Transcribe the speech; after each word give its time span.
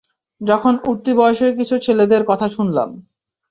যখন 0.41 0.73
উঠতি 0.85 1.11
বয়সের 1.13 1.51
কিছু 1.55 1.75
ছেলেদের 1.77 2.21
কথা 2.25 2.47
শুনলাম। 2.49 2.89